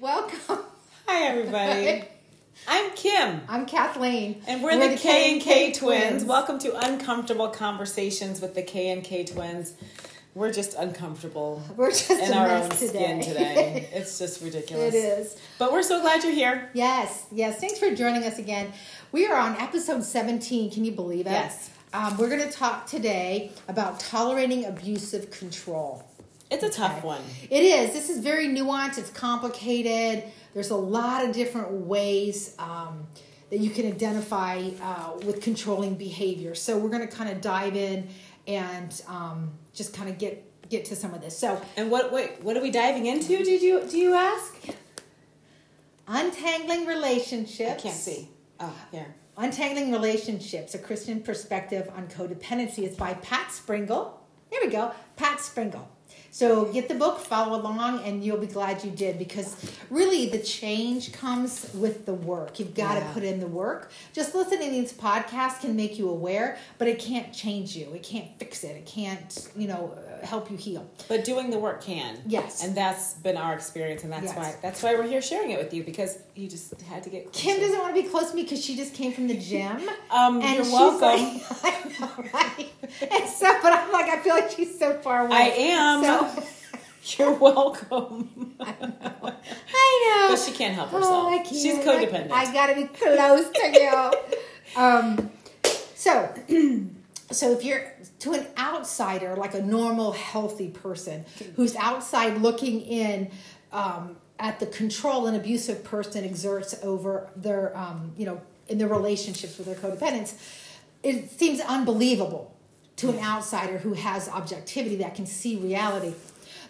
[0.00, 0.38] Welcome.
[1.06, 2.04] Hi, everybody.
[2.66, 4.42] I'm Kim, I'm Kathleen.
[4.46, 6.24] and we're, the, K and K twins.
[6.24, 9.74] Welcome to Uncomfortable Conversations with the K and K twins.
[10.34, 12.86] We're just uncomfortable We're just in our own today.
[12.88, 13.88] skin today.
[13.92, 14.94] It's just ridiculous.
[14.94, 15.36] it is.
[15.58, 16.70] But we're so glad you're here.
[16.72, 17.58] Yes, yes.
[17.60, 18.72] Thanks for joining us again.
[19.12, 20.70] We are on episode 17.
[20.70, 21.32] Can you believe it?
[21.32, 21.68] Yes.
[21.92, 26.04] Um, we're going to talk today about tolerating abusive control.
[26.50, 27.06] It's a tough Okay.
[27.06, 27.22] one.
[27.48, 27.92] It is.
[27.92, 28.98] This is very nuanced.
[28.98, 30.24] It's complicated.
[30.54, 33.06] There's a lot of different ways um,
[33.50, 36.54] that you can identify uh, with controlling behavior.
[36.54, 38.08] So we're going to kind of dive in
[38.48, 41.36] and um, just kind of get get to some of this.
[41.36, 43.38] So And what wait, what are we diving into?
[43.44, 44.54] Did you do you ask?
[46.08, 47.70] untangling relationships.
[47.70, 48.28] I can't see.
[48.58, 49.14] Oh, here.
[49.36, 54.20] Untangling Relationships, a Christian Perspective on Codependency is by Pat Springle.
[54.50, 55.88] There we go, Pat Springle.
[56.32, 59.56] So get the book, follow along, and you'll be glad you did because
[59.90, 62.60] really the change comes with the work.
[62.60, 63.08] You've got Yeah.
[63.08, 63.90] to put in the work.
[64.12, 67.92] Just listening to these podcasts can make you aware, but it can't change you.
[67.94, 68.76] It can't fix it.
[68.76, 69.92] It can't, you know,
[70.24, 70.88] help you heal.
[71.08, 72.18] But doing the work can.
[72.26, 72.64] Yes.
[72.64, 74.36] And that's been our experience and that's Yes.
[74.36, 77.32] why that's why we're here sharing it with you because you just had to get
[77.32, 79.80] Kim doesn't want to be close to me because she just came from the gym.
[80.10, 81.00] Um, and you're welcome.
[81.00, 82.68] like, I know, right?
[83.10, 85.36] And so, but I'm like, I feel like she's so far away.
[85.36, 86.02] I am.
[86.04, 86.44] So,
[87.18, 88.54] You're welcome.
[88.60, 90.28] I know.
[90.30, 91.26] But she can't help herself.
[91.26, 91.48] Oh, I can't.
[91.48, 92.30] She's codependent.
[92.32, 94.80] I, I gotta be close to you.
[94.80, 95.30] um,
[95.94, 96.34] so,
[97.30, 101.24] so if you're to an outsider, like a normal, healthy person
[101.56, 103.30] who's outside looking in
[103.72, 108.88] um, at the control an abusive person exerts over their, um, you know, in their
[108.88, 110.34] relationships with their codependents,
[111.02, 112.56] it seems unbelievable
[112.96, 116.14] to an outsider who has objectivity that can see reality.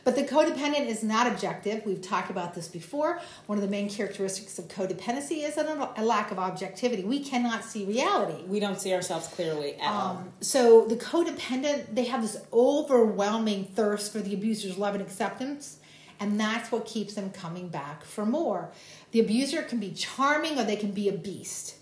[0.04, 1.84] But the codependent is not objective.
[1.84, 3.20] We've talked about this before.
[3.46, 7.04] One of the main characteristics of codependency is a, a lack of objectivity.
[7.04, 8.44] We cannot see reality.
[8.44, 10.16] we don't see ourselves clearly at all.
[10.16, 15.78] Um, so the codependent, they have this overwhelming thirst for the abuser's love and acceptance,
[16.18, 18.70] and that's what keeps them coming back for more.
[19.12, 21.77] The abuser can be charming or they can be a beast.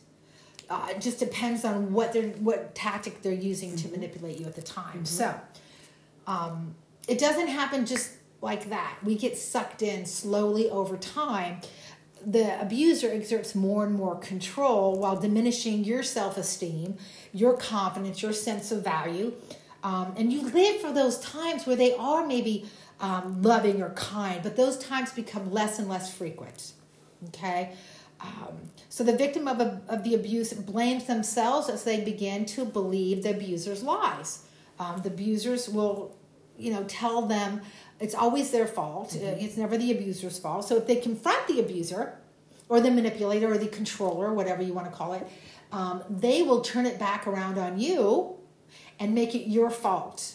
[0.70, 4.54] Uh, it just depends on what they're what tactic they're using to manipulate you at
[4.54, 5.04] the time.
[5.06, 5.34] So
[6.26, 6.74] um,
[7.08, 8.98] it doesn't happen just like that.
[9.02, 11.60] We get sucked in slowly over time.
[12.24, 16.96] The abuser exerts more and more control while diminishing your self esteem,
[17.32, 19.34] your confidence, your sense of value.
[19.82, 22.66] Um, and you live for those times where they are maybe
[23.00, 26.72] um, loving or kind, but those times become less and less frequent.
[27.28, 27.72] Okay?
[28.20, 32.64] Um, so the victim of, a, of the abuse blames themselves as they begin to
[32.64, 34.44] believe the abuser's lies.
[34.80, 36.16] Um, the abusers will,
[36.58, 37.62] you know, tell them
[38.00, 39.14] it's always their fault.
[39.14, 40.66] Uh, It's never the abuser's fault.
[40.68, 42.18] So if they confront the abuser,
[42.68, 45.26] or the manipulator, or the controller, whatever you want to call it,
[45.72, 48.36] um, they will turn it back around on you
[49.00, 50.34] and make it your fault.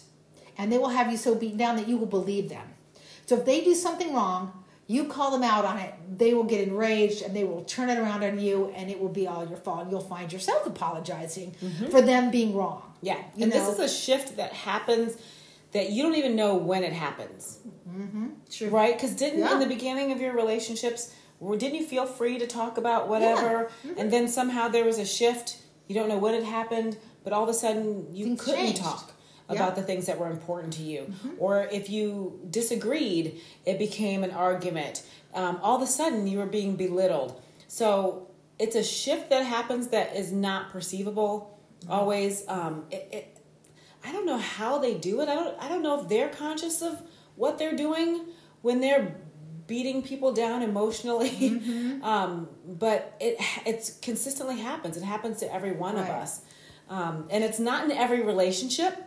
[0.58, 2.68] And they will have you so beaten down that you will believe them.
[3.26, 6.68] So if they do something wrong, you call them out on it, they will get
[6.68, 9.58] enraged and they will turn it around on you and it will be all your
[9.58, 9.90] fault.
[9.90, 11.56] You'll find yourself apologizing
[11.90, 12.82] for them being wrong.
[13.02, 13.18] yeah.
[13.40, 13.60] And know?
[13.60, 15.18] this is a shift that happens
[15.74, 17.60] that you don't even know when it happens.
[18.52, 18.70] True.
[18.70, 18.94] Right?
[18.96, 19.54] Because didn't Yeah.
[19.54, 21.12] in the beginning of your relationships,
[21.42, 23.70] didn't you feel free to talk about whatever?
[23.86, 24.00] Mm-hmm.
[24.00, 25.58] And then somehow there was a shift.
[25.88, 28.82] You don't know what had happened, but all of a sudden you Things couldn't changed.
[28.82, 29.14] talk
[29.50, 29.56] Yeah.
[29.56, 31.02] about the things that were important to you.
[31.02, 31.30] Mm-hmm.
[31.40, 35.04] Or if you disagreed, it became an argument.
[35.34, 37.42] Um, all of a sudden you were being belittled.
[37.68, 38.28] So
[38.60, 41.50] it's a shift that happens that is not perceivable
[41.84, 41.92] Mm-hmm.
[41.92, 42.44] always.
[42.48, 43.33] Um, it, it,
[44.04, 45.30] I don't know how they do it.
[45.30, 45.58] I don't.
[45.62, 47.02] I don't know if they're conscious of
[47.36, 48.26] what they're doing
[48.62, 49.16] when they're
[49.66, 51.30] beating people down emotionally.
[51.30, 52.04] Mm-hmm.
[52.14, 54.98] um, but it it's consistently happens.
[54.98, 56.42] It happens to every one of us,
[56.90, 58.98] um, and it's not in every relationship.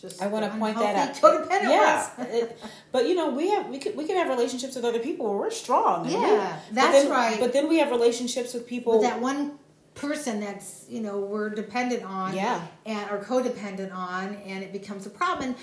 [0.00, 1.14] Just I want to point that out.
[1.22, 2.58] Codependent yeah, it-
[2.90, 5.36] but you know, we have we could we can have relationships with other people where
[5.38, 6.06] we're strong.
[6.06, 7.38] and we- Yeah, but that's then- right.
[7.38, 8.94] But then we have relationships with people.
[8.94, 9.58] But that one
[10.00, 12.60] person that's you know we're dependent on Yeah.
[12.86, 15.56] and are codependent on and it becomes a problem and,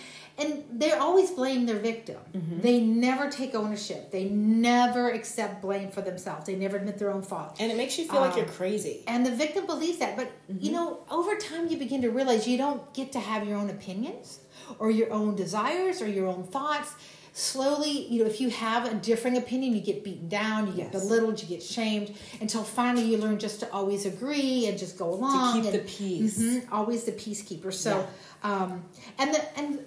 [0.51, 2.61] and they always blame their victim Mm-hmm.
[2.61, 7.23] they never take ownership they never accept blame for themselves they never admit their own
[7.23, 8.95] fault and it makes you feel like Um, you're crazy.
[9.07, 10.63] and the victim believes that but Mm-hmm.
[10.65, 10.87] you know
[11.19, 14.39] over time you begin to realize you don't get to have your own opinions
[14.79, 16.89] or your own desires or your own thoughts
[17.37, 20.91] slowly you know if you have a differing opinion you get beaten down you get
[20.91, 21.03] Yes.
[21.03, 25.13] belittled you get shamed until finally you learn just to always agree and just go
[25.13, 26.39] along keep and- the peace.
[26.39, 28.07] Mhm, always the peacekeeper so
[28.41, 28.83] um
[29.19, 29.85] and the and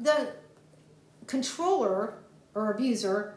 [0.00, 0.32] the
[1.28, 2.14] controller
[2.54, 3.34] or abuser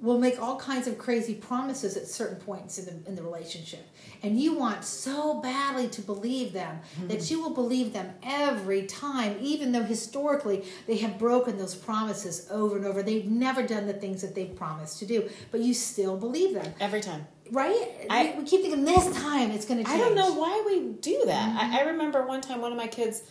[0.00, 3.84] will make all kinds of crazy promises at certain points in the in the relationship
[4.22, 7.08] and you want so badly to believe them Mm-hmm.
[7.08, 12.46] that you will believe them every time even though historically they have broken those promises
[12.50, 15.74] over and over they've never done the things that they've promised to do but you
[15.74, 17.26] still believe them Every time.
[17.50, 20.62] right I- we keep thinking this time it's going to change I don't know why
[20.64, 21.48] we do that.
[21.58, 21.74] Mm-hmm.
[21.74, 23.22] I, I remember one time one of my kids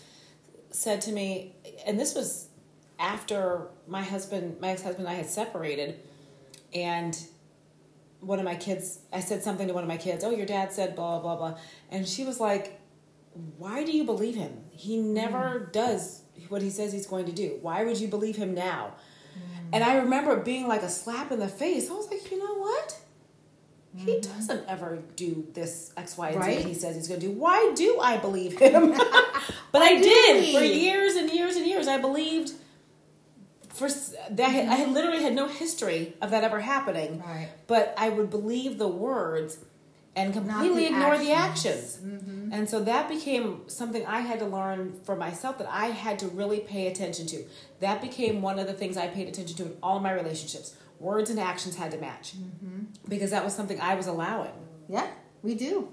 [0.72, 1.56] said to me,
[1.86, 2.50] and this was
[3.00, 6.00] after my husband, my ex husband, and I had separated,
[6.74, 7.18] and
[8.20, 10.24] one of my kids, I said something to one of my kids.
[10.24, 11.58] Oh, your dad said blah blah blah,
[11.92, 12.80] and she was like,
[13.58, 14.62] "Why do you believe him?
[14.72, 15.72] He never Mm.
[15.72, 17.58] does what he says he's going to do.
[17.62, 18.94] Why would you believe him now?"
[19.38, 19.70] Mm.
[19.74, 21.90] And I remember being like a slap in the face.
[21.90, 23.00] I was like, you know what?
[23.96, 26.48] He doesn't ever do this X, Y, and Z Mm-hmm.
[26.50, 26.58] Right.
[26.64, 27.32] that he says he's going to do.
[27.34, 28.92] Why do I believe him?
[29.72, 31.88] but I did for years and years and years.
[31.88, 32.52] I believed
[33.78, 34.48] for that.
[34.48, 37.20] I had, I had literally had no history of that ever happening.
[37.20, 37.50] Right.
[37.68, 39.60] But I would believe the words
[40.16, 41.98] and completely the ignore the actions.
[42.04, 42.52] Mm-hmm.
[42.52, 46.28] And so that became something I had to learn for myself that I had to
[46.28, 47.44] really pay attention to.
[47.82, 50.76] That became one of the things I paid attention to in all my relationships.
[51.00, 52.86] Words and actions had to match Mm-hmm.
[53.08, 54.54] because that was something I was allowing.
[54.90, 55.06] Yeah,
[55.44, 55.90] we do.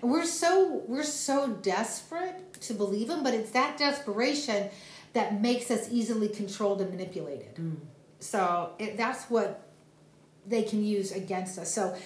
[0.00, 4.70] We're so we're so desperate to believe him, but it's that desperation
[5.12, 7.58] that makes us easily controlled and manipulated.
[8.20, 9.68] So it, that's what
[10.46, 11.72] they can use against us.
[11.72, 11.96] So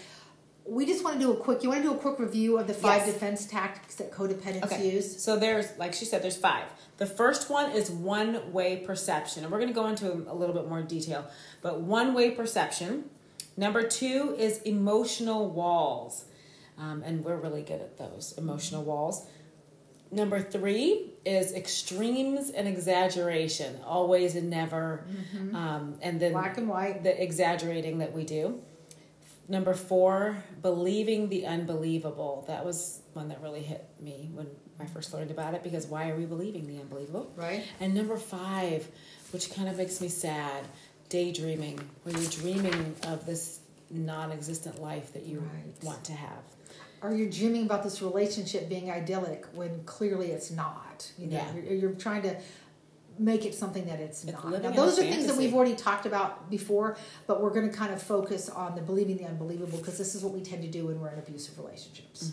[0.67, 1.63] we just want to do a quick.
[1.63, 3.13] You want to do a quick review of the five Yes.
[3.15, 4.91] defense tactics that codependents Okay.
[4.93, 5.23] use.
[5.23, 6.65] So there's, like she said, there's five.
[6.99, 9.43] The first one is one way perception.
[9.43, 11.27] And we're going to go into a little bit more detail.
[11.63, 13.05] But one way perception.
[13.57, 16.25] Number two is emotional walls.
[16.79, 19.27] Um, and we're really good at those emotional walls.
[20.13, 25.07] Number three is extremes and exaggeration, always and never.
[25.55, 27.03] Um, and then Black and white.
[27.05, 28.61] the exaggerating that we do.
[29.49, 32.45] Number four, believing the unbelievable.
[32.49, 34.47] That was one that really hit me when
[34.81, 37.33] I first learned about it because why are we believing the unbelievable?
[37.37, 37.65] Right.
[37.81, 38.89] And number five,
[39.33, 40.65] which kind of makes me sad,
[41.09, 43.61] daydreaming, where you're dreaming of this
[43.91, 45.85] non existent life that you Right.
[45.85, 46.43] want to have.
[47.03, 51.11] Or you're dreaming about this relationship being idyllic when clearly it's not.
[51.19, 51.55] You know, Yeah.
[51.55, 52.37] you're, you're trying to
[53.19, 54.63] make it something that it's, It's not.
[54.63, 57.93] Now, those are things that we've already talked about before, but we're going to kind
[57.93, 60.87] of focus on the believing the unbelievable because this is what we tend to do
[60.87, 62.33] when we're in abusive relationships.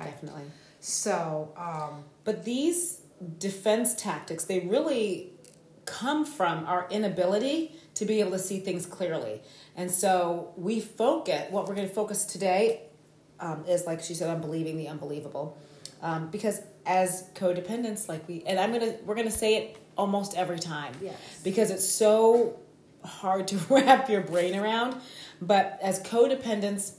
[0.00, 0.10] Okay.
[0.10, 0.42] Definitely.
[0.80, 3.00] So, um, But these
[3.38, 5.32] defense tactics, they really
[5.86, 9.40] come from our inability to be able to see things clearly.
[9.74, 12.82] And so we focus, what we're going to focus today
[13.40, 15.58] um, is, like she said, I'm believing the unbelievable.
[16.02, 20.58] Um, because as codependents, like we, and I'm to, we're to say it almost every
[20.58, 20.94] time.
[21.02, 21.16] Yes.
[21.42, 22.58] Because it's so
[23.04, 24.96] hard to wrap your brain around.
[25.40, 26.92] But as codependents,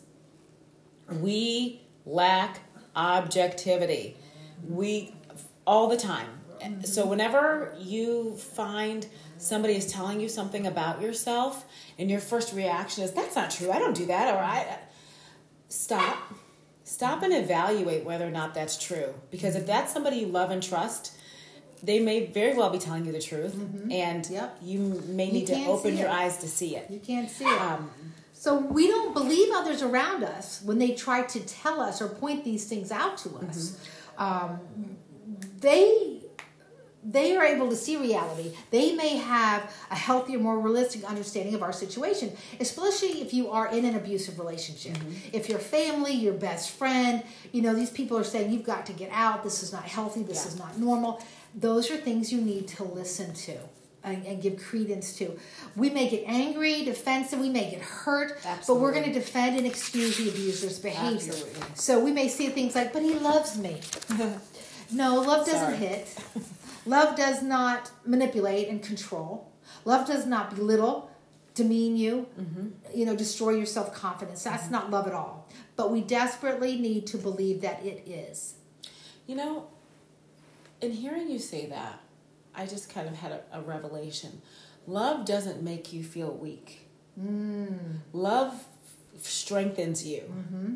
[1.09, 2.59] we lack
[2.95, 4.17] objectivity.
[4.67, 5.13] We
[5.65, 6.27] all the time.
[6.83, 9.07] So whenever you find
[9.37, 11.65] somebody is telling you something about yourself
[11.97, 13.71] and your first reaction is that's not true.
[13.71, 14.77] I don't do that or I
[15.69, 16.17] stop.
[16.83, 20.61] Stop and evaluate whether or not that's true because if that's somebody you love and
[20.61, 21.13] trust,
[21.83, 23.55] they may very well be telling you the truth
[23.91, 24.57] and Yep.
[24.63, 26.89] you may You need to open your eyes to see it.
[26.89, 27.61] you can't see it.
[27.61, 27.91] Um,
[28.33, 32.43] So we don't believe others around us when they try to tell us or point
[32.43, 33.77] these things out to us.
[34.17, 34.59] Um,
[35.59, 36.18] they
[37.03, 38.51] they are able to see reality.
[38.71, 43.67] They may have a healthier, more realistic understanding of our situation, especially if you are
[43.71, 44.93] in an abusive relationship.
[44.93, 45.29] Mm-hmm.
[45.33, 48.93] If your family, your best friend, you know, these people are saying you've got to
[48.93, 49.43] get out.
[49.43, 50.23] This is not healthy.
[50.23, 50.51] This Yeah.
[50.51, 51.21] is not normal.
[51.55, 53.57] Those are things you need to listen to.
[54.01, 55.37] And, and give credence to.
[55.75, 59.67] We may get angry, defensive, we may get hurt, but we're going to defend and
[59.67, 61.33] excuse the abuser's behavior.
[61.33, 61.61] Absolutely.
[61.75, 63.81] So we may see things like, but he loves me.
[64.93, 65.75] no, love doesn't Sorry.
[65.75, 66.17] hit.
[66.89, 69.51] Love does not manipulate and control.
[69.85, 71.11] Love does not belittle,
[71.53, 72.67] demean you, Mm-hmm.
[72.95, 74.43] you know, destroy your self confidence.
[74.43, 74.71] That's mm-hmm.
[74.71, 75.47] not love at all.
[75.75, 78.55] But we desperately need to believe that it is.
[79.27, 79.67] You know,
[80.81, 82.01] in hearing you say that,
[82.55, 84.41] I just kind of had a, a revelation.
[84.87, 86.87] Love doesn't make you feel weak.
[87.21, 87.99] Mm.
[88.13, 88.65] Love
[89.21, 90.21] strengthens you.
[90.21, 90.75] Mm-hmm.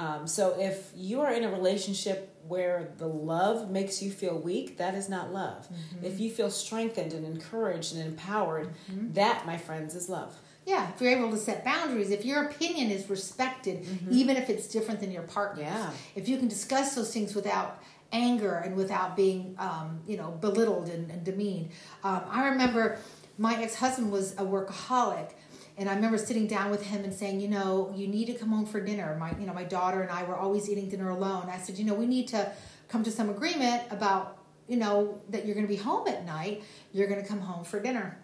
[0.00, 4.78] Um, so if you are in a relationship where the love makes you feel weak,
[4.78, 5.68] that is not love.
[6.02, 8.70] If you feel strengthened and encouraged and empowered,
[9.12, 10.34] that, my friends, is love.
[10.64, 14.66] Yeah, if you're able to set boundaries, if your opinion is respected, even if it's
[14.68, 15.90] different than your partner's, Yeah.
[16.14, 20.88] if you can discuss those things without anger and without being, um, you know, belittled
[20.88, 21.70] and, and demeaned.
[22.02, 22.98] Um, I remember
[23.38, 25.30] my ex husband was a workaholic,
[25.80, 28.50] And I remember sitting down with him and saying, you know, you need to come
[28.50, 29.16] home for dinner.
[29.18, 31.48] My, you know, my daughter and I were always eating dinner alone.
[31.48, 32.52] I said, you know, we need to
[32.88, 34.36] come to some agreement about,
[34.68, 36.62] you know, that you're going to be home at night.
[36.92, 38.18] You're going to come home for dinner.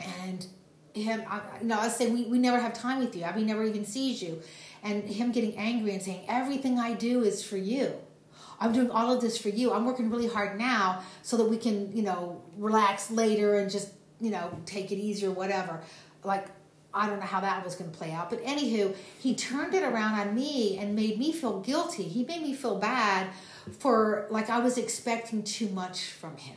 [0.00, 0.46] And
[0.94, 3.24] him, I, you know, I say we, we never have time with you.
[3.24, 4.40] I mean, never even sees you.
[4.82, 7.96] And him getting angry and saying, everything I do is for you.
[8.60, 9.74] I'm doing all of this for you.
[9.74, 13.92] I'm working really hard now so that we can, you know, relax later and just,
[14.22, 15.82] you know, take it easy whatever.
[16.24, 16.46] Like,
[16.94, 18.30] I don't know how that was going to play out.
[18.30, 22.04] But anywho, he turned it around on me and made me feel guilty.
[22.04, 23.28] He made me feel bad
[23.78, 26.56] for, like, I was expecting too much from him.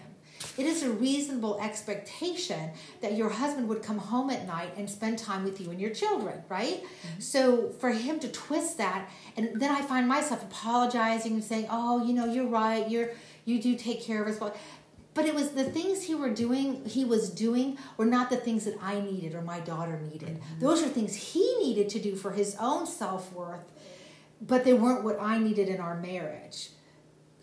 [0.57, 2.71] It is a reasonable expectation
[3.01, 5.91] that your husband would come home at night and spend time with you and your
[5.91, 6.83] children, right?
[6.83, 7.19] Mm-hmm.
[7.19, 12.03] So for him to twist that, and then I find myself apologizing and saying, "Oh,
[12.03, 12.89] you know, you're right.
[12.89, 13.11] You're
[13.45, 14.55] you do take care of us well."
[15.13, 18.63] But it was the things he were doing, he was doing, were not the things
[18.65, 20.39] that I needed or my daughter needed.
[20.39, 20.59] Mm-hmm.
[20.59, 23.71] Those are things he needed to do for his own self worth,
[24.41, 26.69] but they weren't what I needed in our marriage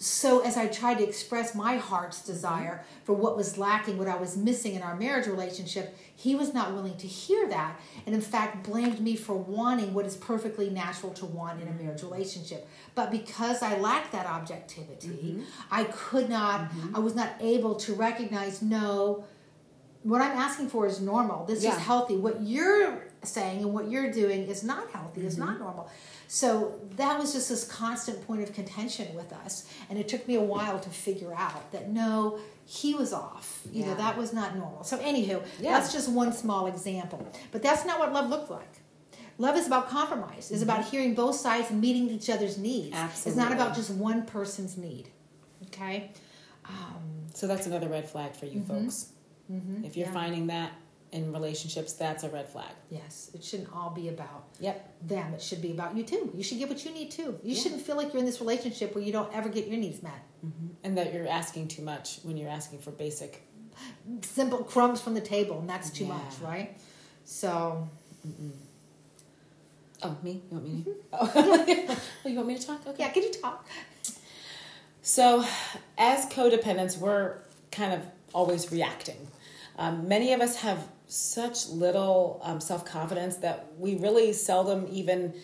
[0.00, 4.17] so as I tried to express my heart's desire for what was lacking, what I
[4.17, 8.21] was missing in our marriage relationship, he was not willing to hear that, and in
[8.21, 12.69] fact blamed me for wanting what is perfectly natural to want in a marriage relationship.
[12.95, 15.43] But because I lacked that objectivity, mm-hmm.
[15.71, 16.95] I could not, mm-hmm.
[16.95, 19.25] I was not able to recognize no.
[20.05, 21.45] What I'm asking for is normal.
[21.45, 21.73] This yeah.
[21.73, 22.17] is healthy.
[22.17, 25.21] What you're saying and what you're doing is not healthy.
[25.21, 25.26] Mm-hmm.
[25.26, 25.90] It's not normal.
[26.30, 29.66] So that was just this constant point of contention with us.
[29.88, 33.62] And it took me a while to figure out that no, he was off.
[33.73, 33.87] You yeah.
[33.88, 34.85] know, that was not normal.
[34.85, 35.73] So, anywho, yeah.
[35.73, 37.26] that's just one small example.
[37.50, 38.82] But that's not what love looked like.
[39.38, 40.50] Love is about compromise.
[40.50, 40.64] It's mm-hmm.
[40.64, 42.94] about hearing both sides and meeting each other's needs.
[42.94, 43.30] Absolutely.
[43.30, 45.08] It's not about just one person's need.
[45.68, 46.11] Okay?
[46.66, 48.82] Um, so that's another red flag for you mm-hmm.
[48.85, 49.12] folks.
[49.50, 49.85] Mm-hmm.
[49.85, 50.12] If you're yeah.
[50.12, 50.73] finding that
[51.12, 52.70] in relationships, that's a red flag.
[52.90, 54.94] Yes, it shouldn't all be about yep.
[55.02, 55.34] them.
[55.34, 56.30] It should be about you too.
[56.34, 57.38] You should get what you need too.
[57.42, 57.62] You yeah.
[57.62, 60.22] shouldn't feel like you're in this relationship where you don't ever get your needs met.
[60.44, 60.66] Mm-hmm.
[60.84, 63.42] And that you're asking too much when you're asking for basic,
[64.22, 66.14] simple crumbs from the table, and that's too yeah.
[66.14, 66.76] much, right?
[67.24, 67.88] So.
[68.26, 68.52] Mm-mm.
[70.02, 70.42] Oh, me?
[70.50, 70.90] You want me to?
[70.90, 71.92] Mm-hmm.
[71.92, 71.96] oh,
[72.28, 72.86] you want me to talk?
[72.86, 73.02] Okay.
[73.02, 73.66] Yeah, can you talk?
[75.02, 75.44] So,
[75.96, 77.38] as codependents, we're
[77.72, 79.26] kind of always reacting.
[79.78, 85.35] Um, many of us have such little um, self confidence that we really seldom even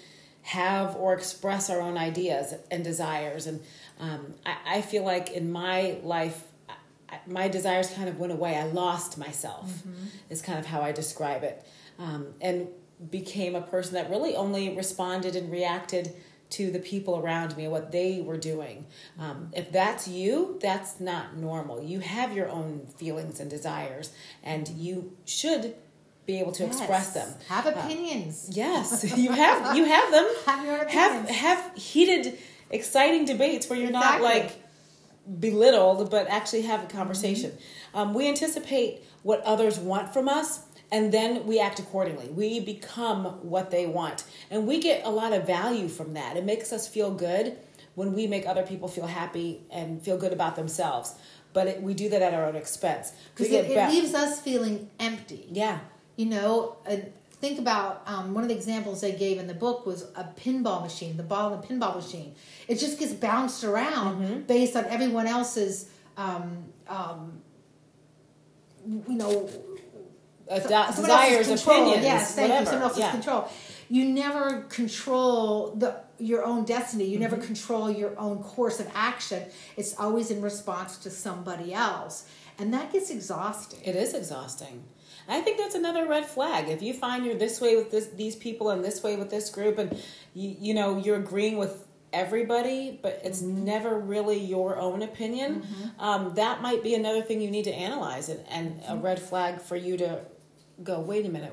[0.42, 3.46] have or express our own ideas and desires.
[3.46, 3.62] And
[3.98, 6.42] um, I, I, feel like in my life,
[7.08, 8.56] I, my desires kind of went away.
[8.56, 10.06] I lost myself, mm-hmm.
[10.28, 11.64] is kind of how I describe it.
[11.98, 12.68] Um, and
[13.10, 16.12] became a person that really only responded and reacted
[16.50, 18.86] to the people around me and what they were doing.
[19.18, 21.82] Um, if that's you, that's not normal.
[21.82, 25.74] You have your own feelings and desires, and you should
[26.26, 26.78] be able to yes.
[26.78, 27.28] express them.
[27.48, 28.48] Have opinions.
[28.48, 29.76] Uh, yes, you have.
[29.76, 30.28] You have them.
[30.46, 31.30] have your opinions.
[31.30, 32.38] Have have heated,
[32.70, 34.22] exciting debates where you're exactly.
[34.22, 34.56] not like
[35.40, 37.50] belittled, but actually have a conversation.
[37.50, 37.98] Mm-hmm.
[37.98, 40.60] Um, we anticipate what others want from us
[40.94, 42.28] and then we act accordingly.
[42.28, 44.22] We become what they want.
[44.48, 46.36] And we get a lot of value from that.
[46.36, 47.58] It makes us feel good
[47.96, 51.16] when we make other people feel happy and feel good about themselves.
[51.52, 53.12] But it, we do that at our own expense.
[53.34, 55.48] Because it, it leaves us feeling empty.
[55.50, 55.80] Yeah.
[56.14, 56.76] You know,
[57.40, 60.80] think about um, one of the examples they gave in the book was a pinball
[60.80, 62.36] machine, the ball in the pinball machine.
[62.68, 64.40] It just gets bounced around mm-hmm.
[64.42, 67.42] based on everyone else's, um, um,
[68.86, 69.50] you know,
[70.50, 72.60] uh, desires, opinions, yes, thank whatever.
[72.60, 73.10] you, someone else's yeah.
[73.10, 73.48] control.
[73.88, 77.04] You never control the your own destiny.
[77.04, 77.22] You mm-hmm.
[77.22, 79.44] never control your own course of action.
[79.76, 82.26] It's always in response to somebody else,
[82.58, 83.80] and that gets exhausting.
[83.84, 84.84] It is exhausting.
[85.26, 86.68] I think that's another red flag.
[86.68, 89.48] If you find you're this way with this, these people and this way with this
[89.48, 89.92] group, and
[90.34, 93.64] you, you know you're agreeing with everybody, but it's mm-hmm.
[93.64, 95.62] never really your own opinion.
[95.62, 96.00] Mm-hmm.
[96.00, 99.60] Um, that might be another thing you need to analyze, and, and a red flag
[99.60, 100.20] for you to
[100.82, 101.52] go, wait a minute,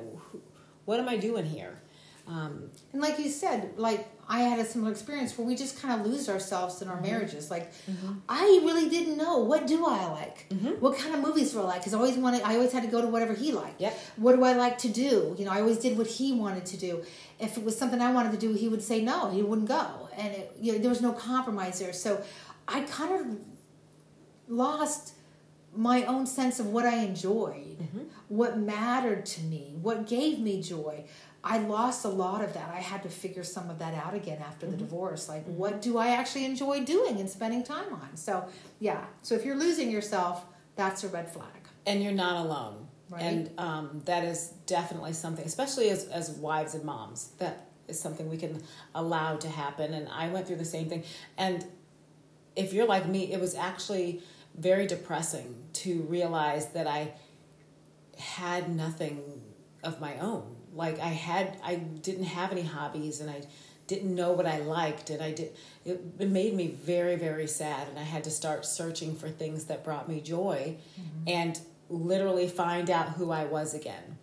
[0.85, 1.81] what am I doing here?
[2.27, 5.99] Um, and like you said, like I had a similar experience where we just kind
[5.99, 7.05] of lose ourselves in our mm-hmm.
[7.07, 7.51] marriages.
[7.51, 8.13] Like mm-hmm.
[8.29, 10.79] I really didn't know what do I like, mm-hmm.
[10.79, 11.79] what kind of movies do I like?
[11.79, 13.81] Because I always wanted, I always had to go to whatever he liked.
[13.81, 13.97] Yep.
[14.17, 15.35] What do I like to do?
[15.37, 17.03] You know, I always did what he wanted to do.
[17.39, 19.31] If it was something I wanted to do, he would say no.
[19.31, 21.91] He wouldn't go, and it, you know, there was no compromise there.
[21.91, 22.23] So
[22.67, 23.37] I kind of
[24.47, 25.15] lost
[25.75, 28.03] my own sense of what I enjoyed, mm-hmm.
[28.27, 31.05] what mattered to me, what gave me joy.
[31.43, 32.69] I lost a lot of that.
[32.69, 34.77] I had to figure some of that out again after mm-hmm.
[34.77, 35.27] the divorce.
[35.27, 35.57] Like, mm-hmm.
[35.57, 38.15] what do I actually enjoy doing and spending time on?
[38.15, 38.47] So,
[38.79, 39.05] yeah.
[39.23, 41.47] So, if you're losing yourself, that's a red flag.
[41.85, 42.87] And you're not alone.
[43.09, 43.23] Right.
[43.23, 48.29] And um, that is definitely something, especially as, as wives and moms, that is something
[48.29, 48.61] we can
[48.95, 49.93] allow to happen.
[49.93, 51.03] And I went through the same thing.
[51.37, 51.65] And
[52.55, 54.21] if you're like me, it was actually
[54.57, 57.13] very depressing to realize that I
[58.17, 59.41] had nothing
[59.83, 60.55] of my own.
[60.73, 63.41] Like I had, I didn't have any hobbies, and I
[63.87, 65.51] didn't know what I liked, and I did.
[65.83, 69.65] It, it made me very, very sad, and I had to start searching for things
[69.65, 70.77] that brought me joy,
[71.27, 74.17] and literally find out who I was again,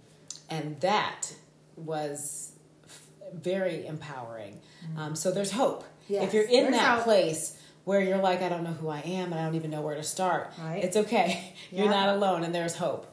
[0.49, 1.35] and that
[1.77, 2.53] was
[2.87, 3.03] f-
[3.35, 4.61] very empowering.
[4.97, 7.05] Um, so there's hope Yes, if you're in that hope.
[7.05, 7.58] place
[7.89, 9.95] where you're like, I don't know who I am, and I don't even know where
[9.95, 10.53] to start.
[10.63, 10.85] Right.
[10.85, 11.55] It's okay.
[11.73, 11.91] You're Yeah.
[11.91, 13.07] not alone, and there's hope.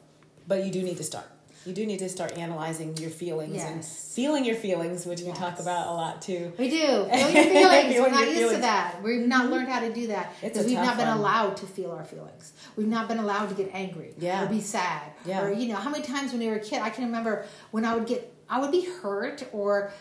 [0.49, 1.27] But you do need to start.
[1.65, 5.59] You do need to start analyzing your feelings and feeling your feelings, which we talk
[5.61, 6.51] about a lot too.
[6.59, 6.77] We do.
[7.05, 7.93] Feel your feelings.
[7.93, 9.01] Feel We're not used to that.
[9.01, 9.53] We've not mm-hmm.
[9.53, 11.17] learned how to do that It's because we've not been one.
[11.19, 12.53] allowed to feel our feelings.
[12.75, 14.43] We've not been allowed to get angry Yeah.
[14.43, 15.13] or be sad.
[15.25, 15.41] Yeah.
[15.41, 17.85] Or you know, how many times when we were a kid, I can remember when
[17.85, 19.91] I would get, I would be hurt or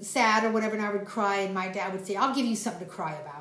[0.00, 2.56] sad or whatever, and I would cry, and my dad would say, "I'll give you
[2.56, 3.35] something to cry about."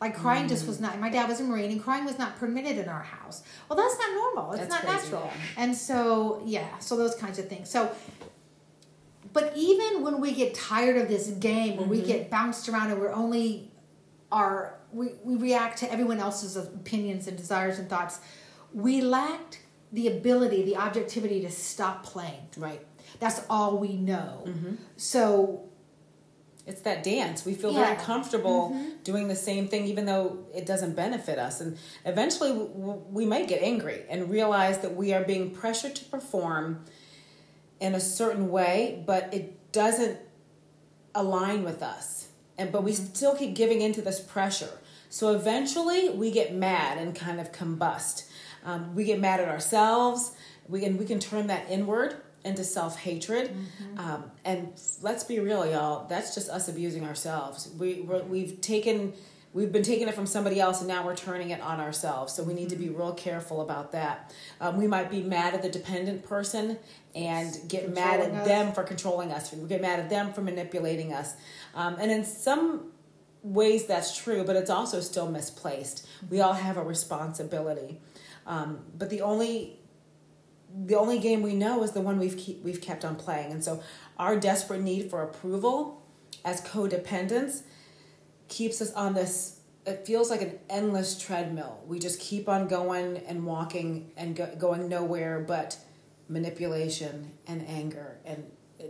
[0.00, 0.68] Like crying just Mm.
[0.68, 0.98] was not.
[0.98, 3.42] My dad was a marine, and crying was not permitted in our house.
[3.68, 4.52] Well, that's not normal.
[4.52, 5.30] It's That's not crazy, natural.
[5.34, 5.62] yeah.
[5.62, 7.68] And so, yeah, so those kinds of things.
[7.70, 7.90] So
[9.32, 11.90] but even when we get tired of this game where Mm-hmm.
[11.90, 13.70] we get bounced around and we're only
[14.32, 18.18] our we, we react to everyone else's opinions and desires and thoughts
[18.72, 19.60] we lacked
[19.92, 22.84] the ability the objectivity to stop playing Right.
[23.20, 24.74] that's all we know Mm-hmm.
[24.96, 25.68] so
[26.70, 27.44] It's that dance.
[27.44, 27.84] We feel Yeah.
[27.86, 31.60] very comfortable doing the same thing, even though it doesn't benefit us.
[31.60, 36.84] And eventually, we might get angry and realize that we are being pressured to perform
[37.80, 40.18] in a certain way, but it doesn't
[41.12, 42.28] align with us.
[42.56, 44.78] And but we still keep giving into this pressure.
[45.08, 48.26] So eventually, we get mad and kind of combust.
[48.64, 50.32] Um, we get mad at ourselves.
[50.68, 53.50] We can we can turn that inward into self hatred.
[53.98, 56.06] Um, and let's be real, y'all.
[56.06, 57.70] That's just us abusing ourselves.
[57.78, 59.12] We we're, we've taken.
[59.52, 62.32] We've been taking it from somebody else, and now we're turning it on ourselves.
[62.32, 64.32] So we need to be real careful about that.
[64.60, 66.78] Um, we might be mad at the dependent person
[67.16, 68.46] and get mad at us.
[68.46, 69.52] them for controlling us.
[69.52, 71.34] We get mad at them for manipulating us.
[71.74, 72.92] Um, and in some
[73.42, 76.06] ways, that's true, but it's also still misplaced.
[76.30, 78.00] We all have a responsibility.
[78.46, 79.79] Um, but the only
[80.86, 83.62] the only game we know is the one we've keep, we've kept on playing, and
[83.62, 83.82] so
[84.18, 86.06] our desperate need for approval
[86.44, 87.62] as codependents
[88.48, 89.60] keeps us on this.
[89.86, 91.82] It feels like an endless treadmill.
[91.86, 95.78] We just keep on going and walking and go, going nowhere but
[96.28, 98.44] manipulation and anger and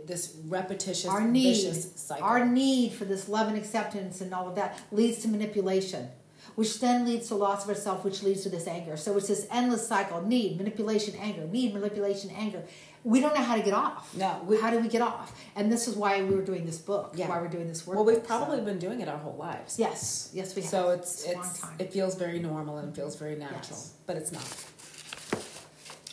[0.05, 2.23] this repetitious, our need vicious cycle.
[2.23, 6.09] our need for this love and acceptance and all of that leads to manipulation
[6.55, 9.47] which then leads to loss of ourself which leads to this anger so it's this
[9.51, 12.63] endless cycle need manipulation anger need manipulation anger
[13.03, 15.71] we don't know how to get off No, we- how do we get off and
[15.71, 17.29] this is why we were doing this book Yeah.
[17.29, 19.79] why we're doing this work well, we've probably been doing it our whole lives.
[19.79, 22.95] yes yes we have So it's a long it's it feels very normal and it
[22.95, 23.93] feels very natural, Yes.
[24.05, 24.45] but it's not.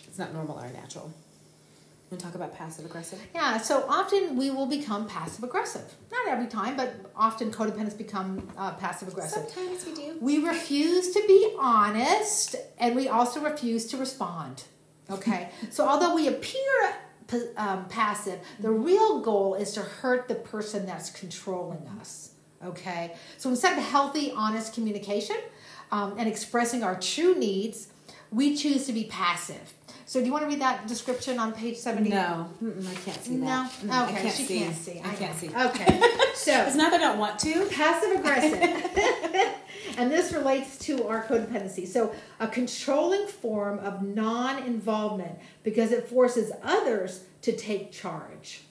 [0.09, 1.13] It's not normal or natural.
[2.11, 3.21] To talk about passive aggressive?
[3.35, 5.95] Yeah, so often we will become passive aggressive.
[6.11, 9.47] Not every time, but often codependents become uh, passive aggressive.
[9.51, 10.17] Sometimes we do.
[10.19, 14.65] We refuse to be honest, and we also refuse to respond.
[15.11, 16.95] Okay, so although we appear
[17.59, 22.33] um, passive, the real goal is to hurt the person that's controlling us.
[22.65, 25.37] Okay, so instead of healthy, honest communication
[25.93, 27.89] um, and expressing our true needs,
[28.31, 29.75] we choose to be passive.
[30.09, 32.09] So, do you want to read that description on page seventy?
[32.09, 33.47] No, Mm-mm, I can't see No.
[33.47, 33.71] that.
[33.83, 34.59] Mm, Okay, I can't she see.
[34.61, 35.01] can't see.
[35.05, 35.39] I, can't know.
[35.39, 35.49] see.
[35.69, 36.01] Okay,
[36.35, 37.67] so It's not that I don't want to.
[37.71, 38.59] passive aggressive.
[39.99, 41.87] and this relates to our codependency.
[41.87, 48.63] So, a controlling form of non involvement because it forces others to take charge.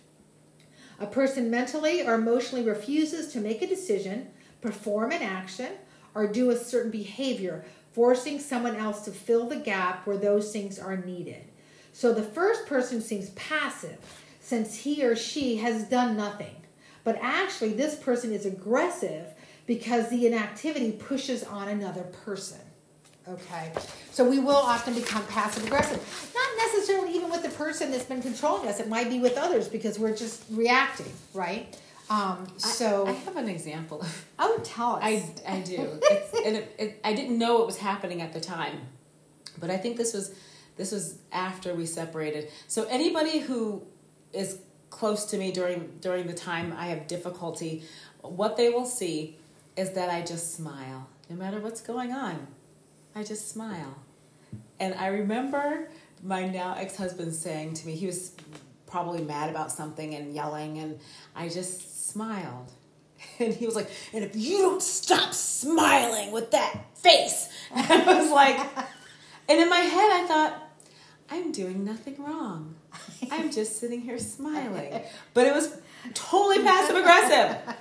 [0.99, 5.73] A person mentally or emotionally refuses to make a decision, perform an action,
[6.15, 7.63] or do a certain behavior,
[7.97, 11.43] forcing someone else to fill the gap where those things are needed.
[11.93, 13.97] So the first person seems passive
[14.39, 16.57] since he or she has done nothing.
[17.03, 19.25] But actually, this person is aggressive
[19.65, 22.59] because the inactivity pushes on another person.
[23.27, 23.71] Okay,
[24.11, 26.31] so we will often become passive aggressive.
[26.35, 29.67] Not necessarily even with the person that's been controlling us, it might be with others
[29.67, 31.75] because we're just reacting, right?
[32.09, 34.05] Um, so, I, I have an example.
[34.39, 35.01] oh, tell us.
[35.03, 35.99] I, I do.
[36.03, 38.79] It's, and it, it, I didn't know it was happening at the time,
[39.59, 40.33] but I think this was
[40.77, 42.49] this was after we separated.
[42.67, 43.83] So anybody who
[44.31, 47.83] is close to me during during the time I have difficulty,
[48.21, 49.37] what they will see
[49.75, 52.47] is that I just smile no matter what's going on.
[53.15, 53.95] I just smile,
[54.79, 55.89] and I remember
[56.23, 58.33] my now ex husband saying to me, he was
[58.87, 60.99] probably mad about something and yelling, and
[61.35, 62.71] I just smiled.
[63.39, 68.21] And he was like, and if you don't stop smiling with that face, and I
[68.21, 68.59] was like,
[69.49, 70.69] and in my head, I thought,
[71.29, 72.75] I'm doing nothing wrong.
[73.31, 75.01] I'm just sitting here smiling.
[75.33, 75.75] But it was
[76.13, 77.75] totally passive aggressive.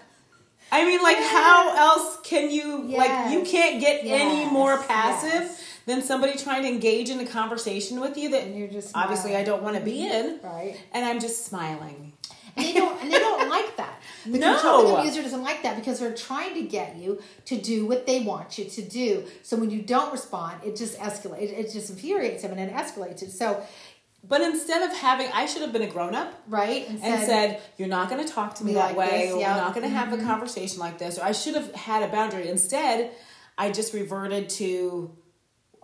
[0.72, 5.65] I mean, like, how else can you, like, you can't get any more passive Yes.
[5.86, 9.36] Than somebody trying to engage in a conversation with you that And you're just obviously
[9.36, 10.40] I don't want to be in.
[10.42, 10.76] Right.
[10.92, 12.12] And I'm just smiling.
[12.56, 14.00] And they don't and they don't like that.
[14.24, 14.54] The No.
[14.54, 18.20] controlling abuser doesn't like that because they're trying to get you to do what they
[18.22, 19.24] want you to do.
[19.42, 21.42] So when you don't respond, it just escalates.
[21.42, 23.30] It, it just infuriates them and it escalates it.
[23.30, 23.62] So
[24.28, 27.86] But instead of having, I should have been a grown up right and said, You're
[27.98, 29.54] not going to talk to me that like way, this, or yeah.
[29.54, 30.24] we're not going to have Mm-hmm.
[30.24, 31.18] a conversation like this.
[31.18, 32.48] Or I should have had a boundary.
[32.48, 33.12] Instead,
[33.56, 35.14] I just reverted to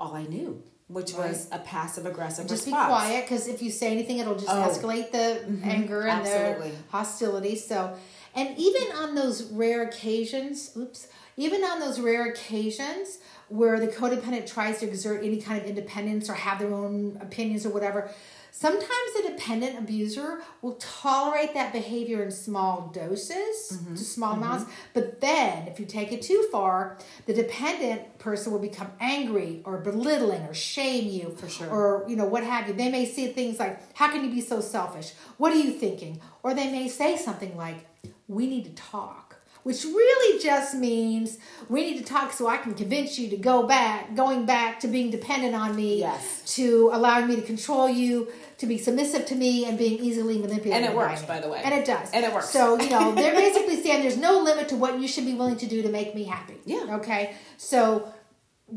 [0.02, 3.92] all I knew, which was a passive aggressive just be quiet because if you say
[3.92, 4.68] anything, it'll just Oh.
[4.68, 5.68] escalate the mm-hmm.
[5.68, 6.70] anger and Absolutely.
[6.70, 7.56] the hostility.
[7.56, 7.96] So,
[8.34, 13.18] and even on those rare occasions, oops, even on those rare occasions
[13.58, 17.66] where the codependent tries to exert any kind of independence or have their own opinions
[17.66, 18.10] or whatever,
[18.50, 23.94] sometimes the dependent abuser will tolerate that behavior in small doses Mm-hmm.
[23.94, 24.64] to small amounts.
[24.94, 29.78] But then, if you take it too far, the dependent person will become angry or
[29.78, 31.68] belittling or shame you For sure.
[31.68, 34.40] or you know what have you they may say things like how can you be
[34.40, 37.86] so selfish what are you thinking or they may say something like
[38.28, 39.31] we need to talk
[39.62, 43.66] which really just means we need to talk so i can convince you to go
[43.66, 46.42] back going back to being dependent on me Yes.
[46.56, 50.84] to allowing me to control you to be submissive to me and being easily manipulated
[50.84, 51.26] And it works, me.
[51.28, 51.60] by the way.
[51.64, 52.50] and it does And it works.
[52.50, 55.56] so you know they're basically saying there's no limit to what you should be willing
[55.58, 56.96] to do to make me happy Yeah.
[56.98, 58.12] okay so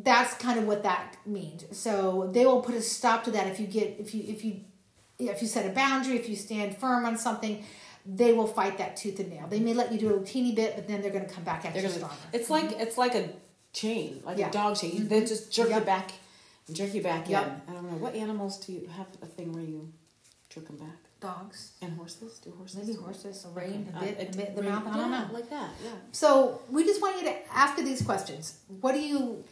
[0.03, 1.63] that's kind of what that means.
[1.71, 4.59] So they will put a stop to that if you get if you if you
[5.19, 7.63] if you set a boundary, if you stand firm on something,
[8.05, 9.47] they will fight that tooth and nail.
[9.47, 11.63] They may let you do a teeny bit, but then they're going to come back
[11.63, 12.15] They're extra gonna, stronger.
[12.33, 13.29] it's like it's like a
[13.73, 14.49] chain, like Yeah.
[14.49, 15.07] a dog chain.
[15.07, 15.85] They just jerk you Yep.
[15.85, 16.11] back,
[16.71, 17.45] jerk you back Yep.
[17.45, 17.61] in.
[17.67, 19.91] I don't know what animals do you have a thing where you
[20.49, 20.97] jerk them back?
[21.21, 22.37] Dogs, And horses?
[22.39, 22.75] Do horses?
[22.77, 24.85] maybe horses, a rein, a bit, Uh, a bit the mouth.
[24.85, 25.27] I don't know.
[25.33, 25.71] like that.
[25.83, 25.91] Yeah.
[26.11, 28.59] So we just want you to ask these questions.
[28.81, 29.43] What do you?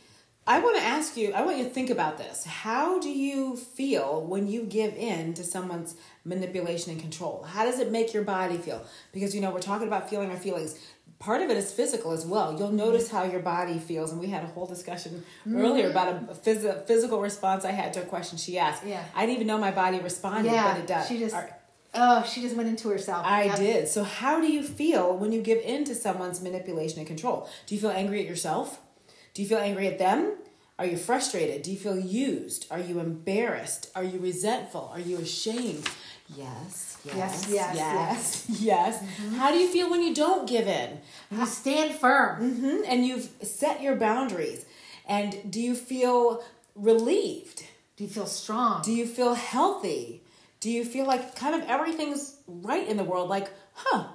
[0.46, 1.32] I want to ask you.
[1.32, 2.44] I want you to think about this.
[2.44, 7.44] How do you feel when you give in to someone's manipulation and control?
[7.44, 8.86] How does it make your body feel?
[9.14, 10.78] Because you know we're talking about feeling our feelings.
[11.20, 12.58] Part of it is physical as well.
[12.60, 15.58] You'll notice how your body feels, and we had a whole discussion mm-hmm.
[15.58, 18.86] earlier about a phys- physical response I had to a question she asked.
[18.86, 19.02] Yeah.
[19.16, 21.08] I didn't even know my body responded, Yeah, but it does.
[21.08, 21.34] she just.
[21.34, 21.52] Right.
[21.94, 23.26] Oh, she just went into herself.
[23.26, 23.58] I Yep.
[23.58, 23.88] did.
[23.88, 27.48] So, how do you feel when you give in to someone's manipulation and control?
[27.68, 28.80] Do you feel angry at yourself?
[29.34, 30.34] Do you feel angry at them?
[30.80, 31.62] Are you frustrated?
[31.62, 32.65] Do you feel used?
[32.72, 33.91] Are you embarrassed?
[33.96, 34.89] Are you resentful?
[34.93, 35.88] Are you ashamed?
[36.36, 39.04] Yes, yes, Yes, yes, yes, yes.
[39.38, 41.00] How do you feel when you don't give in?
[41.32, 42.54] You stand firm.
[42.54, 44.65] hmm And you've set your boundaries.
[45.08, 46.43] And do you feel
[46.76, 47.65] relieved?
[47.98, 48.82] Do you feel strong?
[48.84, 50.24] Do you feel healthy?
[50.60, 53.30] Do you feel like kind of everything's right in the world?
[53.30, 54.06] Like, huh,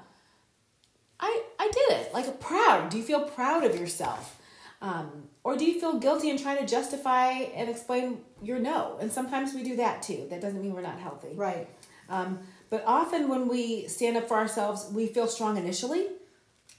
[1.20, 2.14] I I did it.
[2.14, 2.88] Like proud.
[2.90, 4.37] Do you feel proud of yourself?
[4.80, 8.96] Um, or do you feel guilty and trying to justify and explain your no?
[9.00, 10.26] And sometimes we do that too.
[10.30, 11.34] That doesn't mean we're not healthy.
[11.34, 11.68] right.
[12.10, 12.38] Um,
[12.70, 16.06] but often when we stand up for ourselves, we feel strong initially.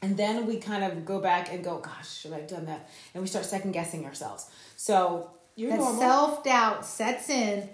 [0.02, 2.90] And then we kind of go back and go, gosh, should I have done that?
[3.14, 4.50] And we start second guessing ourselves.
[4.78, 6.00] So you're That normal.
[6.00, 7.68] self doubt sets in,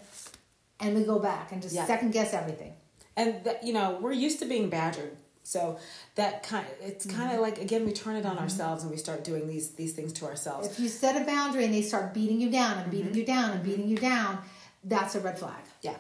[0.80, 1.86] and we go back and just Yeah.
[1.86, 2.74] second guess everything.
[3.18, 5.16] and that you know we're used to being badgered
[5.47, 5.77] so
[6.15, 7.36] that kind of, it's kind Mm-hmm.
[7.36, 10.12] of like again we turn it on ourselves and we start doing these these things
[10.13, 13.08] to ourselves If you set a boundary and they start beating you down and beating
[13.12, 13.19] Mm-hmm.
[13.19, 14.39] you down and beating you down,
[14.84, 15.63] that's a red flag.
[15.81, 15.97] yeah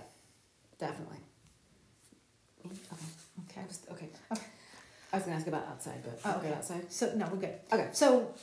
[0.79, 1.17] definitely
[2.65, 2.75] okay
[3.49, 3.61] Okay.
[3.61, 4.41] I was, okay Okay.
[5.13, 6.53] i was gonna ask about outside but oh, okay.
[6.53, 7.55] outside So no, we're good.
[7.71, 8.33] okay So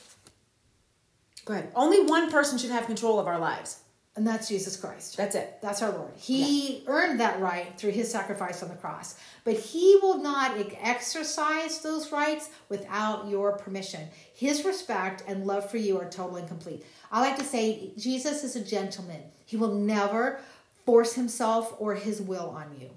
[1.45, 3.79] go ahead only one person should have control of our lives
[4.15, 5.17] and that's Jesus Christ.
[5.17, 6.11] that's it That's our Lord.
[6.15, 9.15] He earned that right through his sacrifice on the cross.
[9.43, 14.07] But he will not exercise those rights without your permission.
[14.35, 16.85] His respect and love for you are total and complete.
[17.11, 19.21] I like to say Jesus is a gentleman.
[19.45, 20.39] He will never
[20.85, 22.89] force himself or his will on you.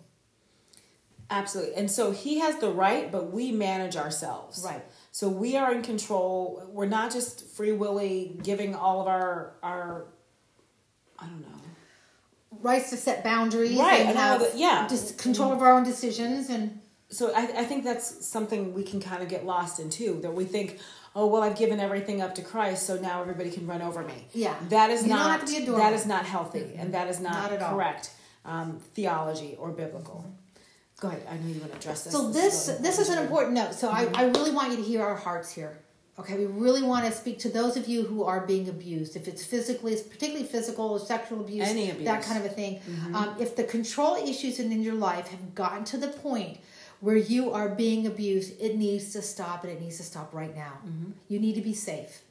[1.30, 4.84] absolutely and so he has the right but we manage ourselves Right.
[5.12, 10.06] so we are in control we're not just free willy giving all of our our
[11.18, 11.48] i don't know
[12.62, 14.86] Rights to set boundaries Right, and and have the- yeah.
[14.88, 19.00] just control of our own decisions and so I, I think that's something we can
[19.00, 20.18] kind of get lost in too.
[20.22, 20.80] That we think,
[21.14, 24.26] oh well, I've given everything up to Christ, so now everybody can run over me.
[24.32, 24.56] Yeah.
[24.70, 27.52] that is You don't have to be that is not healthy, and that is not,
[27.60, 28.10] Not correct
[28.44, 30.24] um, theology or biblical.
[30.98, 31.22] Go ahead.
[31.30, 32.12] I know you want to address this.
[32.12, 33.74] So this really this is an important note.
[33.74, 34.16] So Mm-hmm.
[34.16, 35.78] I, I really want you to hear our hearts here.
[36.18, 39.16] Okay, we really want to speak to those of you who are being abused.
[39.16, 42.08] If it's physically, particularly physical or sexual abuse, Any that abuse.
[42.08, 42.32] Mm-hmm.
[42.32, 42.80] kind of a thing.
[43.14, 46.58] Um, if the control issues in, in your life have gotten to the point
[47.00, 50.56] where you are being abused, it needs to stop, and it needs to stop right
[50.56, 50.78] now.
[50.86, 51.10] Mm-hmm.
[51.28, 52.22] You need to be safe.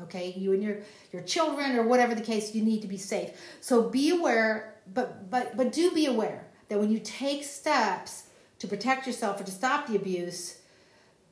[0.00, 0.78] Okay, you and your
[1.12, 3.30] your children or whatever the case, you need to be safe.
[3.60, 8.24] So be aware, but but but do be aware that when you take steps
[8.58, 10.58] to protect yourself or to stop the abuse,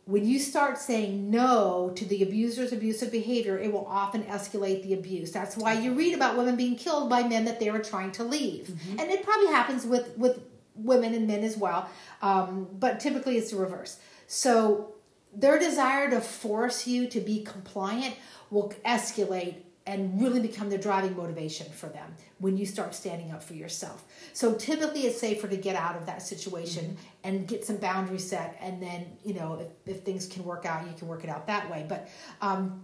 [0.04, 4.94] when you start saying no to the abuser's abusive behavior, it will often escalate the
[4.94, 5.30] abuse.
[5.30, 8.24] That's why you read about women being killed by men that they were trying to
[8.24, 10.40] leave, and it probably happens with with
[10.74, 11.88] women and men as well.
[12.20, 13.98] Um, but typically, it's the reverse.
[14.26, 14.94] So
[15.34, 18.16] their desire to force you to be compliant
[18.50, 19.56] will escalate
[19.86, 24.04] and really become the driving motivation for them when you start standing up for yourself.
[24.32, 28.56] So typically it's safer to get out of that situation and get some boundaries set
[28.60, 31.46] and then, you know, if, if things can work out, you can work it out
[31.48, 31.84] that way.
[31.88, 32.08] But
[32.40, 32.82] um,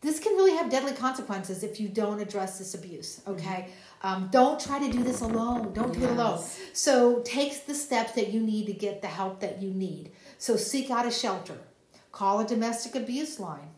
[0.00, 3.68] this can really have deadly consequences if you don't address this abuse, okay?
[4.02, 5.72] Um, don't try to do this alone.
[5.72, 6.40] Don't do it alone.
[6.72, 10.12] So take the steps that you need to get the help that you need.
[10.38, 11.58] So seek out a shelter,
[12.12, 13.70] call a domestic abuse line,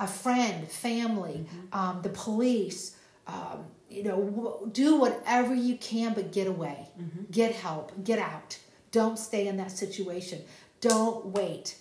[0.00, 2.96] a friend, family, um, the police.
[3.28, 6.88] Um, you know, w- do whatever you can, but get away,
[7.30, 8.58] get help, get out.
[8.92, 10.42] Don't stay in that situation.
[10.80, 11.76] Don't wait.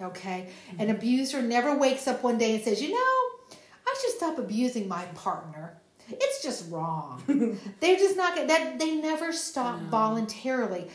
[0.00, 0.48] Okay?
[0.78, 3.56] An abuser never wakes up one day and says, you know,
[3.86, 5.78] I should stop abusing my partner.
[6.10, 7.22] It's just wrong.
[7.80, 10.88] They're just not gonna that they never stop voluntarily.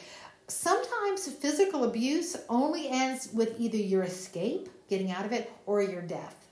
[0.48, 6.02] Sometimes physical abuse only ends with either your escape, getting out of it, or your
[6.02, 6.43] death.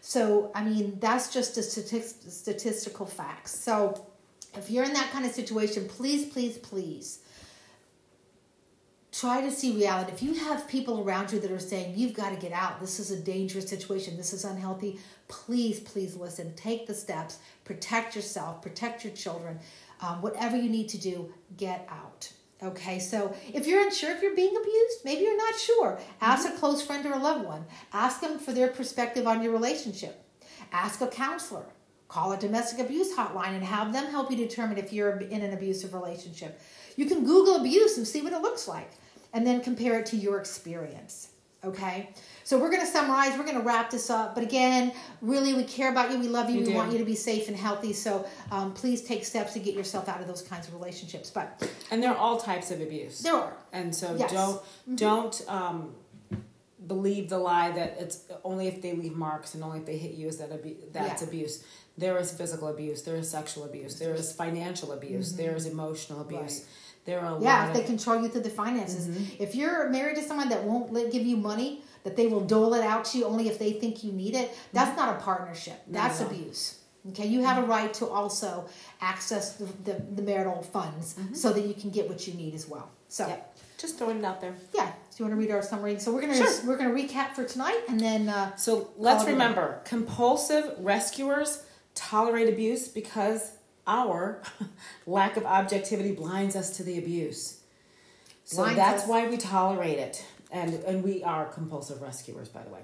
[0.00, 3.48] So, I mean, that's just a statis- statistical fact.
[3.48, 4.06] So,
[4.54, 7.20] if you're in that kind of situation, please, please, please
[9.12, 10.12] try to see reality.
[10.12, 13.00] If you have people around you that are saying, you've got to get out, this
[13.00, 16.54] is a dangerous situation, this is unhealthy, please, please listen.
[16.54, 19.58] Take the steps, protect yourself, protect your children.
[20.00, 22.32] Um, whatever you need to do, get out.
[22.60, 26.50] Okay, so if you're unsure if you're being abused, maybe you're not sure, ask a
[26.50, 26.58] mm-hmm.
[26.58, 27.64] close friend or a loved one.
[27.92, 30.24] Ask them for their perspective on your relationship.
[30.72, 31.64] Ask a counselor.
[32.08, 35.52] Call a domestic abuse hotline and have them help you determine if you're in an
[35.52, 36.60] abusive relationship.
[36.96, 38.90] You can Google abuse and see what it looks like
[39.32, 41.28] and then compare it to your experience.
[41.64, 42.10] Okay?
[42.44, 44.34] So we're going to summarize, we're going to wrap this up.
[44.34, 46.74] But again, really, we care about you, we love you, We we do.
[46.76, 47.92] want you to be safe and healthy.
[47.92, 51.30] So um, please take steps to get yourself out of those kinds of relationships.
[51.30, 53.18] But And there are all types of abuse.
[53.20, 53.56] there are.
[53.72, 54.32] And so Yes.
[54.32, 54.94] don't Mm-hmm.
[54.96, 55.94] don't um,
[56.86, 60.12] believe the lie that it's only if they leave marks and only if they hit
[60.12, 61.28] you is that abu- that's Yeah.
[61.28, 61.64] abuse.
[61.98, 63.02] There is physical abuse.
[63.02, 63.98] There is sexual abuse.
[63.98, 65.32] There is financial abuse.
[65.34, 66.60] There is emotional abuse.
[66.60, 66.68] Mm-hmm.
[66.68, 66.87] Right.
[67.08, 69.08] There are Yeah, if they control you through the finances.
[69.08, 69.42] Mm-hmm.
[69.42, 72.74] If you're married to someone that won't let, give you money, that they will dole
[72.74, 75.80] it out to you only if they think you need it, that's not a partnership.
[75.88, 76.32] That's at all.
[76.32, 76.78] abuse.
[77.10, 78.68] Okay, you have a right to also
[79.00, 82.68] access the, the, the marital funds so that you can get what you need as
[82.68, 82.90] well.
[83.08, 83.30] So, Mm-hmm.
[83.32, 83.56] Yep.
[83.78, 84.54] Just throwing it out there.
[84.74, 85.98] yeah, do you want to read our summary?
[86.00, 86.66] So we're gonna Sure.
[86.66, 90.74] we're gonna recap for tonight, and then uh, So let's Call it a remember compulsive
[90.80, 91.62] rescuers
[91.94, 93.52] tolerate abuse because
[93.88, 94.42] our
[95.06, 97.58] lack of objectivity blinds us to the abuse.
[98.44, 99.08] So Blinds that's us.
[99.08, 100.24] why we tolerate it.
[100.50, 102.80] And, and we are compulsive rescuers, by the way.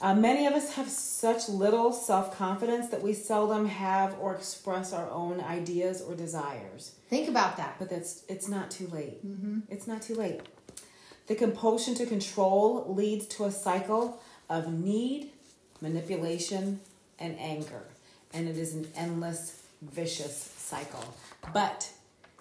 [0.00, 4.92] Uh, many of us have such little self confidence that we seldom have or express
[4.92, 6.92] our own ideas or desires.
[7.08, 7.76] think about that.
[7.78, 9.24] But that's it's not too late.
[9.26, 9.60] Mm-hmm.
[9.68, 10.40] It's not too late.
[11.28, 15.30] The compulsion to control leads to a cycle of need,
[15.80, 16.80] manipulation,
[17.18, 17.82] and anger,
[18.32, 21.04] and it is an endless, vicious cycle.
[21.52, 21.90] But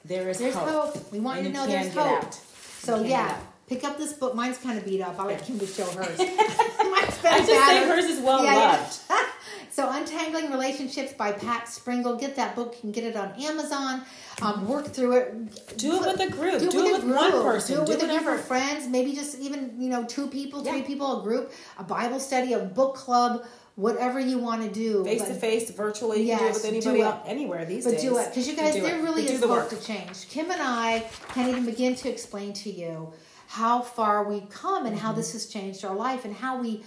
[0.06, 0.94] there is There's hope.
[0.96, 1.12] hope.
[1.12, 2.24] We want and you to know there's hope.
[2.24, 2.34] out.
[2.34, 4.36] So yeah, pick up this book.
[4.36, 5.20] Mine's kind of beat up.
[5.20, 5.46] I'll let Yeah.
[5.46, 6.18] Kimber show hers.
[6.18, 8.72] Mine's been I just say hers is well Yeah, yeah.
[8.72, 9.00] loved.
[9.72, 14.02] so untangling relationships by pat springle get that book you can get it on amazon
[14.42, 16.60] um, work through it Do it with a group.
[16.60, 17.76] Do, with it a with one person.
[17.78, 20.62] do it Do with a group of friends maybe just even you know two people
[20.64, 20.86] three Yeah.
[20.86, 25.24] people a group a bible study a book club whatever you want to do Face
[25.24, 26.22] to face, virtually.
[26.24, 27.00] You can do it Yes, with do it.
[27.02, 28.02] else, anywhere these but days.
[28.02, 29.70] do it because you guys there really But is the hope work.
[29.70, 31.00] to change kim and i
[31.34, 33.14] can't even begin to explain to you
[33.48, 35.06] how far we've come and Mm-hmm.
[35.06, 36.84] how this has changed our life and how we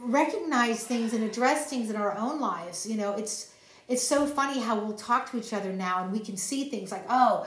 [0.00, 3.52] recognize things and address things in our own lives you know it's
[3.88, 6.92] it's so funny how we'll talk to each other now and we can see things
[6.92, 7.46] like oh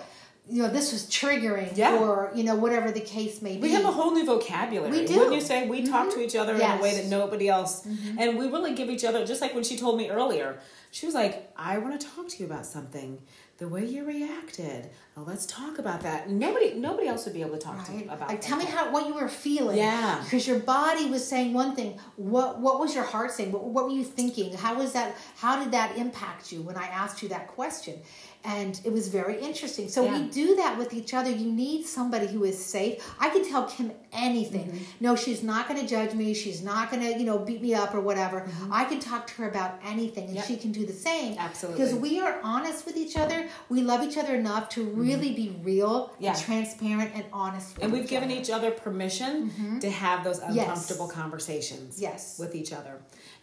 [0.51, 1.97] you know, this was triggering Yeah.
[1.97, 3.61] or, you know, whatever the case may be.
[3.61, 4.91] We have a whole new vocabulary.
[4.91, 5.17] We do.
[5.17, 6.19] Wouldn't you say we talk mm-hmm.
[6.19, 8.19] to each other in a way that nobody else, mm-hmm.
[8.19, 9.25] and we really give each other.
[9.25, 10.59] Just like when she told me earlier,
[10.91, 13.21] she was like, "I want to talk to you about something.
[13.59, 14.89] The way you reacted.
[15.15, 18.03] Oh, let's talk about that." Nobody, nobody else would be able to talk to you
[18.05, 18.27] about.
[18.27, 18.41] Like, that.
[18.41, 19.77] tell me how what you were feeling.
[19.77, 20.19] Yeah.
[20.21, 21.97] Because your body was saying one thing.
[22.17, 23.53] What what was your heart saying?
[23.53, 24.53] What, what were you thinking?
[24.53, 25.15] How was that?
[25.37, 28.01] How did that impact you when I asked you that question?
[28.43, 29.87] And it was very interesting.
[29.87, 30.19] So Yeah.
[30.19, 31.29] we do that with each other.
[31.29, 33.03] You need somebody who is safe.
[33.19, 34.67] I can tell Kim anything.
[34.67, 34.83] Mm-hmm.
[34.99, 36.33] No, she's not going to judge me.
[36.33, 38.47] She's not going to you know beat me up or whatever.
[38.71, 40.35] I can talk to her about anything, and Mm-hmm.
[40.37, 40.45] Yep.
[40.47, 41.37] she can do the same.
[41.37, 41.81] Absolutely.
[41.83, 43.47] Because we are honest with each other.
[43.69, 46.23] We love each other enough to really be real, Mm-hmm.
[46.23, 46.31] Yeah.
[46.33, 47.75] and transparent, and honest.
[47.75, 48.41] With and we've each given other.
[48.41, 52.03] each other permission to have those uncomfortable conversations Mm-hmm.
[52.03, 52.39] Yes.
[52.39, 52.93] with each other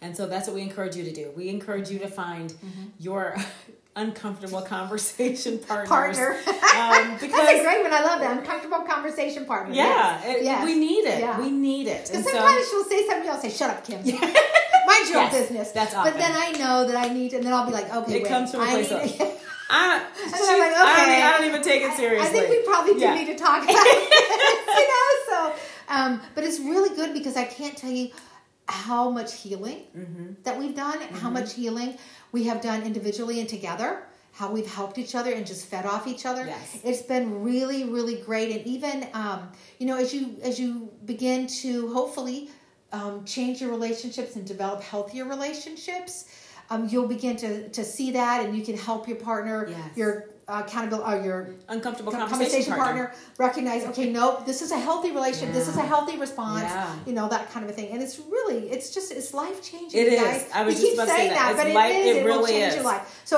[0.01, 2.85] and so that's what we encourage you to do we encourage you to find Mm-hmm.
[3.01, 3.37] your
[3.97, 6.31] uncomfortable conversation partners partner.
[6.47, 7.93] um, That's a because great one.
[7.93, 8.39] I love that.
[8.39, 9.75] Uncomfortable conversation partner.
[9.75, 10.37] yeah Yes.
[10.37, 10.65] it- Yes.
[10.65, 11.41] we need it Yeah.
[11.41, 14.01] we need it Because and so sometimes she'll say something, I'll say, "Shut up, Kim."
[14.05, 15.73] Mind your own business.
[15.73, 16.33] that's But then.
[16.35, 18.61] I know that I need, and then I'll be like, "Okay, It wait, comes from
[18.61, 21.23] a I place need- of- I, she- I'm like, I, don't, okay.
[21.23, 23.15] I don't even take it seriously I think we probably do Yeah.
[23.15, 24.57] need to talk about it.
[24.79, 25.55] you know, so
[25.95, 28.09] um, but it's really good because I can't tell you
[28.67, 30.27] how much healing Mm-hmm.
[30.45, 31.99] that we've done, how much healing
[32.33, 34.03] we have done individually and together.
[34.33, 36.47] How we've helped each other and just fed off each other.
[36.47, 36.79] Yes.
[36.85, 38.55] It's been really, really great.
[38.57, 42.51] And even um, you know, as you as you begin to hopefully
[42.93, 46.27] um, change your relationships and develop healthier relationships,
[46.71, 49.97] um, you'll begin to to see that, and you can help your partner, Yes.
[49.97, 53.07] your uh, accountable, or your uncomfortable conversation, conversation, partner.
[53.09, 53.21] partner.
[53.39, 56.97] recognize okay nope this is a healthy relationship this is a healthy response Yeah.
[57.07, 60.01] you know that kind of a thing and it's really it's just it's life changing
[60.01, 60.21] It is.
[60.21, 60.49] guys.
[60.55, 61.57] I was keep say saying that.
[61.57, 62.75] that, but life- it is it it, will really change is.
[62.77, 63.37] your life so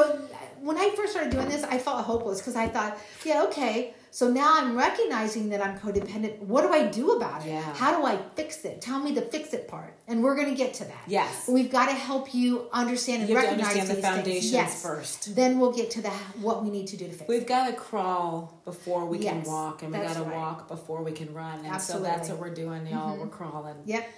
[0.63, 4.29] when i first started doing this i felt hopeless because i thought yeah okay so
[4.31, 7.63] now i'm recognizing that i'm codependent what do i do about it Yeah.
[7.75, 10.55] how do i fix it tell me the fix it part and we're going to
[10.57, 11.49] get to that Yes.
[11.49, 15.35] we've got to help you understand and You recognize understand the foundations yes first.
[15.37, 17.67] then we'll get to the what we need to do to fix it We've got
[17.69, 20.35] to crawl before we can walk, and we got to right.
[20.37, 21.59] walk before we can run.
[21.61, 22.09] And Absolutely.
[22.09, 23.13] so that's what we're doing, y'all.
[23.13, 23.21] Mm-hmm.
[23.23, 24.09] We're crawling, yep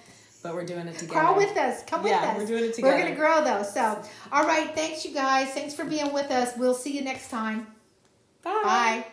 [0.43, 1.21] but we're doing it together.
[1.21, 1.83] Crawl with us.
[1.85, 2.37] Come with Yeah, us.
[2.37, 2.93] we're doing it together.
[2.95, 3.63] We're going to grow though.
[3.63, 4.75] So, all right.
[4.75, 5.47] Thanks, you guys.
[5.53, 6.57] Thanks for being with us.
[6.57, 7.65] We'll see you next time.
[8.43, 8.59] Bye.
[8.63, 9.05] Bye.